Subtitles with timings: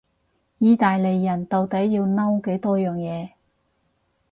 [0.57, 3.33] 意大利人到底要嬲幾多樣嘢？